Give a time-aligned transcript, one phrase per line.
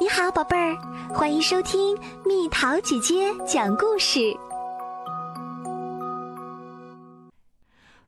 [0.00, 0.76] 你好，宝贝儿，
[1.14, 4.34] 欢迎收听蜜桃姐姐讲故事。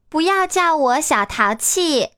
[0.08, 2.08] 不要叫我小淘气。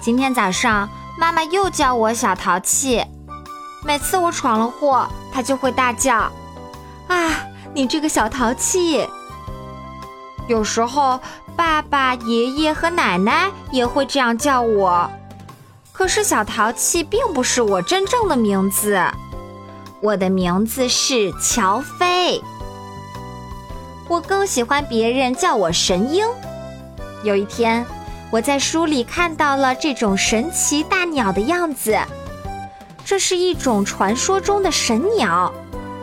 [0.00, 0.88] 今天早上，
[1.18, 3.04] 妈妈又叫我小淘气。
[3.84, 6.30] 每次我闯了祸，她就会大叫
[7.08, 9.06] ：“啊，你这个小淘气！”
[10.48, 11.18] 有时候，
[11.56, 15.10] 爸爸、爷爷和奶奶也会这样叫我。
[15.96, 19.00] 可是，小淘气并不是我真正的名字，
[20.02, 22.38] 我的名字是乔飞。
[24.06, 26.26] 我更喜欢别人叫我神鹰。
[27.24, 27.84] 有一天，
[28.30, 31.98] 我在书里看到了这种神奇大鸟的样子。
[33.02, 35.50] 这是一种传说中的神鸟，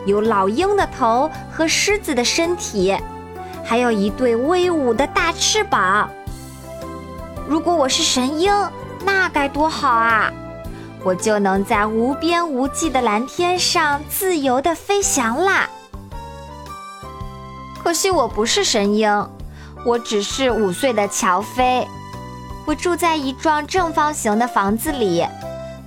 [0.06, 2.98] 有老鹰的头和狮子的身体，
[3.64, 6.10] 还有一对威武的大翅膀。
[7.48, 8.52] 如果我是神鹰，
[9.04, 10.32] 那该多好啊！
[11.02, 15.68] 我就能在无边无际的蓝天上自由地飞翔啦。
[17.82, 19.28] 可惜我不是神鹰，
[19.84, 21.86] 我只是五岁的乔飞。
[22.64, 25.26] 我住在一幢正方形的房子里，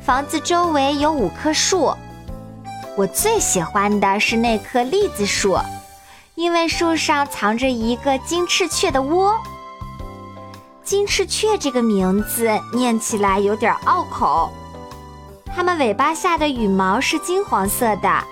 [0.06, 1.92] 房子周围有五棵树。
[2.96, 5.58] 我最喜欢的是那棵栗子树，
[6.36, 9.34] 因为树上藏着一个金翅雀的窝。
[10.88, 14.50] 金翅雀这个名字念起来有点拗口。
[15.54, 18.24] 它们尾巴下的羽毛是金黄色的，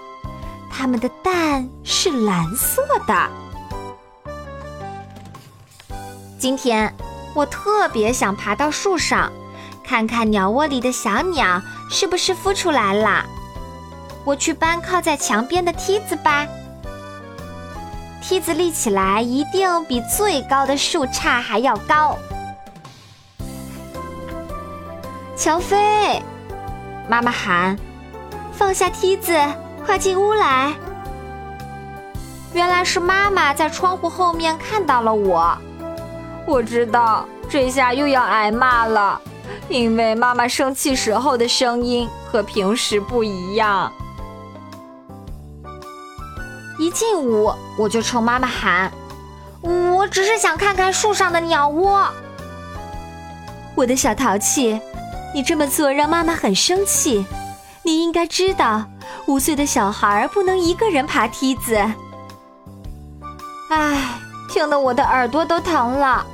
[0.72, 3.30] 它们的蛋是蓝色的。
[6.40, 6.96] 今天
[7.34, 9.30] 我特别想爬到树上，
[9.84, 13.26] 看看鸟窝里的小鸟是不是孵出来了。
[14.24, 16.48] 我去搬靠在墙边的梯子吧。
[18.22, 22.18] 梯子立起来一定比最高的树杈还要高。
[25.36, 26.24] 乔飞，
[27.10, 27.78] 妈妈喊
[28.56, 29.38] ：“放下梯子，
[29.86, 30.74] 快进屋来。”
[32.54, 35.58] 原来是妈妈在窗户后面看到了我。
[36.48, 39.20] 我知道这下又要挨骂了，
[39.68, 43.92] 因为妈妈生气时候的声音和平时不一样。
[46.80, 48.90] 一进屋，我就冲妈妈喊
[49.62, 52.08] ：“我只是想看看树上的鸟窝。”
[53.76, 54.80] 我的小淘气。
[55.36, 57.26] 你这么做让妈妈很生气，
[57.84, 58.86] 你应该知道，
[59.26, 61.76] 五岁的小孩不能一个人爬梯子。
[63.70, 64.18] 唉，
[64.50, 66.26] 听得我的耳朵都疼了。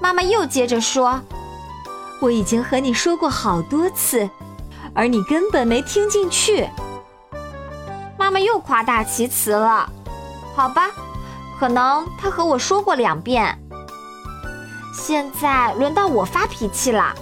[0.00, 1.20] 妈妈又接着说
[2.18, 4.28] ：“我已经和你说过好多次，
[4.92, 6.68] 而你根本没听进去。”
[8.18, 9.88] 妈妈又夸大其词了。
[10.56, 10.90] 好吧，
[11.60, 13.56] 可能她和我说过两遍。
[14.92, 17.14] 现在轮到我发脾气了。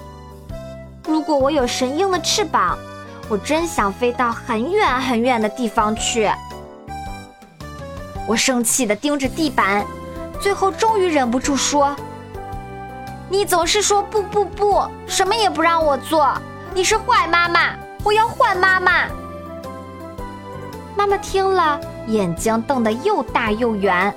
[1.04, 2.78] 如果我有神鹰的翅膀，
[3.28, 6.30] 我真想飞到很远很远的地方去。
[8.26, 9.84] 我生气地盯着地板，
[10.40, 11.94] 最后终于忍不住说
[13.28, 16.32] ：“你总是说不不不，什么也不让我做，
[16.72, 17.74] 你是坏妈妈，
[18.04, 19.08] 我要换妈妈。”
[20.96, 24.14] 妈妈听了，眼睛瞪得又大又圆。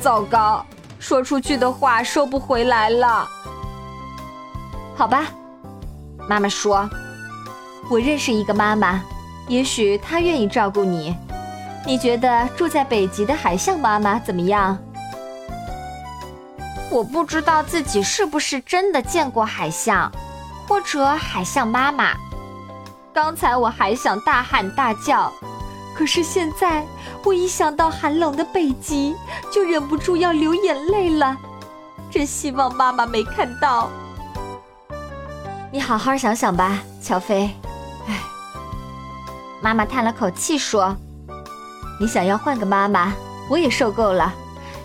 [0.00, 0.64] 糟糕，
[0.98, 3.26] 说出去的话收不回来了。
[4.94, 5.26] 好吧。
[6.28, 6.88] 妈妈说
[7.90, 9.02] ：“我认识一个妈妈，
[9.48, 11.16] 也许她愿意照顾你。
[11.84, 14.78] 你觉得住在北极的海象妈妈怎么样？”
[16.90, 20.12] 我不知道自己是不是真的见过海象，
[20.68, 22.12] 或者海象妈妈。
[23.14, 25.32] 刚才我还想大喊大叫，
[25.94, 26.84] 可是现在
[27.24, 29.16] 我一想到寒冷的北极，
[29.50, 31.36] 就忍不住要流眼泪了。
[32.10, 33.90] 真希望妈妈没看到。
[35.74, 37.50] 你好好想想吧，乔飞。
[38.06, 38.20] 唉，
[39.62, 40.94] 妈妈叹了口气说
[41.98, 43.14] ：“你想要换个妈妈，
[43.48, 44.30] 我也受够了，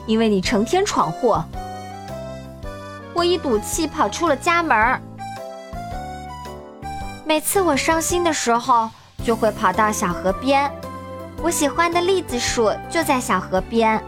[0.05, 1.43] 因为你成天闯祸。”
[3.13, 5.01] 我一赌气跑出了家门。
[7.25, 8.89] 每次我伤心的时候，
[9.25, 10.71] 就会跑到小河边。
[11.41, 14.01] 我喜欢的栗子树就在小河边。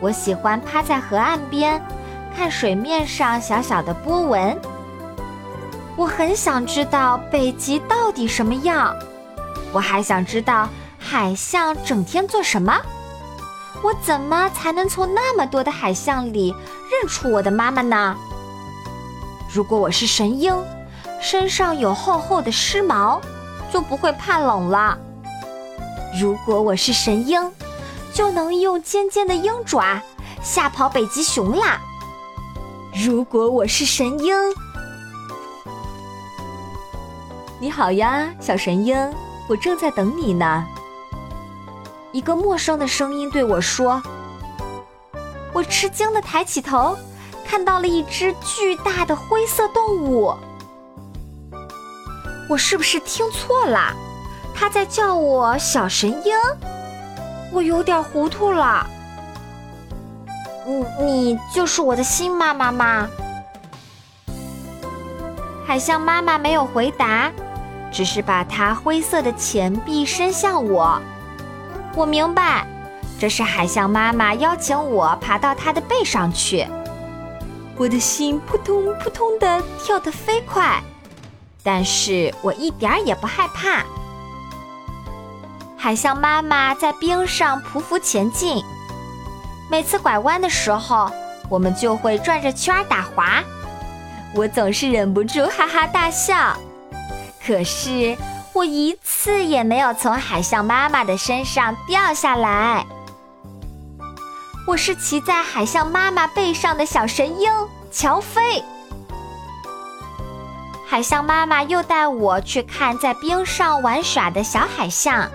[0.00, 1.78] 我喜欢趴在河岸边，
[2.34, 4.58] 看水面上小小的波纹。
[6.02, 8.92] 我很想知道北极到底什么样，
[9.72, 10.68] 我还想知道
[10.98, 12.76] 海象整天做什么。
[13.84, 16.52] 我怎么才能从那么多的海象里
[16.90, 18.16] 认出我的妈妈呢？
[19.54, 20.52] 如果我是神鹰，
[21.20, 23.20] 身上有厚厚的湿毛，
[23.72, 24.98] 就不会怕冷了。
[26.20, 27.40] 如果我是神鹰，
[28.12, 30.02] 就能用尖尖的鹰爪
[30.42, 31.80] 吓跑北极熊啦。
[32.92, 34.34] 如果我是神鹰。
[37.62, 38.98] 你好呀，小神鹰，
[39.48, 40.66] 我正在等你呢。
[42.10, 44.02] 一个陌生的声音对我说。
[45.52, 46.98] 我吃惊的抬起头，
[47.46, 50.34] 看到了一只巨大的灰色动物。
[52.48, 53.94] 我是不是听错了？
[54.52, 56.34] 他在叫我小神鹰？
[57.52, 58.84] 我有点糊涂了。
[60.66, 63.08] 你你就是我的新妈妈吗？
[65.64, 67.30] 海象妈妈没有回答。
[67.92, 71.00] 只是把它灰色的前臂伸向我，
[71.94, 72.66] 我明白，
[73.18, 76.66] 这是海象妈妈邀请我爬到它的背上去。
[77.76, 80.82] 我的心扑通扑通的跳得飞快，
[81.62, 83.84] 但是我一点儿也不害怕。
[85.76, 88.64] 海象妈妈在冰上匍匐前进，
[89.70, 91.10] 每次拐弯的时候，
[91.50, 93.42] 我们就会转着圈打滑，
[94.34, 96.56] 我总是忍不住哈哈大笑。
[97.44, 98.16] 可是
[98.52, 102.86] 我一次也没有从海象妈妈的身上掉下来。
[104.66, 107.50] 我是骑在海象妈妈背上的小神鹰
[107.90, 108.62] 乔飞。
[110.86, 115.28] 海象妈妈又带我去看在冰上玩耍的小海象，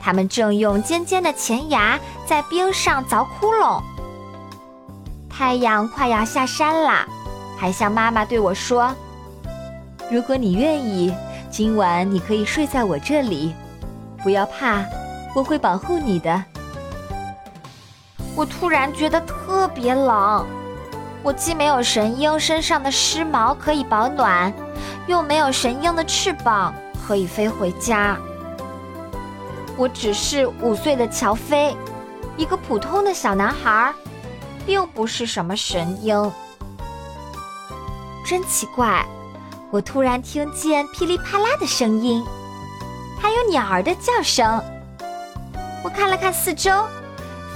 [0.00, 3.82] 它们正用尖尖的前牙在冰上凿窟窿。
[5.28, 7.04] 太阳快要下山了，
[7.58, 8.94] 海象妈妈对我说
[10.10, 11.14] ：“如果你愿意。”
[11.48, 13.54] 今晚你可以睡在我这里，
[14.22, 14.84] 不要怕，
[15.34, 16.44] 我会保护你的。
[18.34, 20.44] 我突然觉得特别冷，
[21.22, 24.52] 我既没有神鹰身上的湿毛可以保暖，
[25.06, 26.74] 又没有神鹰的翅膀
[27.06, 28.18] 可以飞回家。
[29.78, 31.74] 我只是五岁的乔飞，
[32.36, 33.94] 一个普通的小男孩，
[34.66, 36.30] 并不是什么神鹰。
[38.26, 39.06] 真奇怪。
[39.70, 42.24] 我突然听见噼里啪啦的声音，
[43.20, 44.62] 还有鸟儿的叫声。
[45.82, 46.70] 我看了看四周，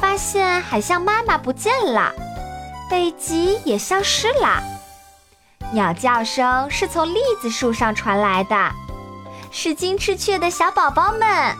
[0.01, 2.12] 发现海象妈妈不见了，
[2.91, 4.62] 北极也消失了。
[5.73, 8.71] 鸟叫声是从栗子树上传来的，
[9.53, 11.56] 是金翅雀的小宝宝们。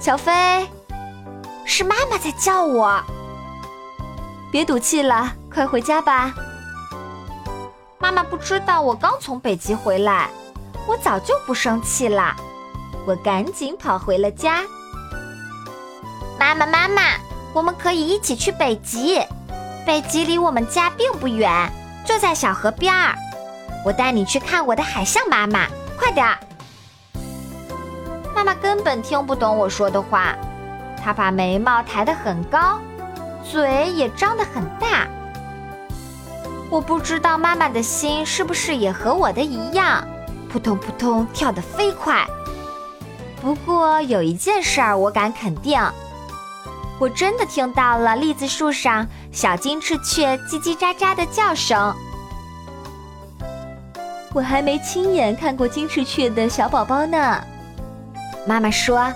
[0.00, 0.66] 小飞，
[1.64, 3.02] 是妈妈在叫我。
[4.50, 6.34] 别赌气了，快回家吧。
[8.04, 10.28] 妈妈不知道我刚从北极回来，
[10.86, 12.36] 我早就不生气了。
[13.06, 14.60] 我赶紧跑回了家。
[16.38, 17.00] 妈妈，妈妈，
[17.54, 19.18] 我们可以一起去北极。
[19.86, 21.50] 北极离我们家并不远，
[22.04, 23.14] 就在小河边儿。
[23.86, 25.66] 我带你去看我的海象妈妈，
[25.98, 26.38] 快点儿！
[28.34, 30.34] 妈妈根本听不懂我说的话，
[31.02, 32.78] 她把眉毛抬得很高，
[33.50, 35.08] 嘴也张得很大。
[36.74, 40.04] 我不知道妈妈的心是不是也和我的一样，
[40.50, 42.26] 扑通扑通跳得飞快。
[43.40, 45.80] 不过有一件事儿我敢肯定，
[46.98, 51.94] 我真的听到了栗子树上小金翅雀叽叽喳喳的叫声。
[54.32, 57.40] 我还没亲眼看过金翅雀的小宝宝呢。
[58.48, 59.12] 妈妈说。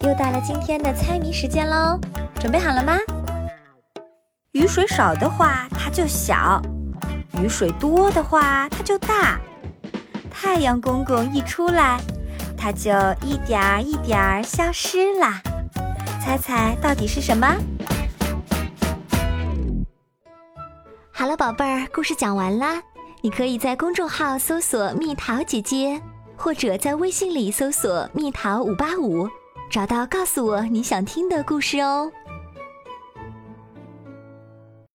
[0.00, 2.00] 又到了今天的猜谜时间喽，
[2.40, 2.98] 准备好了吗？
[4.52, 6.60] 雨水少的话，它就小；
[7.40, 9.40] 雨水多的话，它就大。
[10.30, 11.98] 太阳公公一出来，
[12.54, 12.90] 它就
[13.22, 15.40] 一点儿一点儿消失了。
[16.20, 17.48] 猜猜到底是什么？
[21.10, 22.82] 好了，宝贝儿，故事讲完啦。
[23.22, 25.98] 你可以在公众号搜索“蜜桃姐姐”，
[26.36, 29.26] 或者在微信里搜索“蜜桃五八五”，
[29.72, 32.12] 找到告诉我你想听的故事哦。